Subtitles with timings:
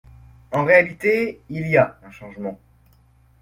[0.51, 2.59] En réalité, il y a un changement.